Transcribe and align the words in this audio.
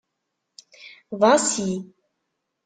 Ḍasi. 1.19 1.71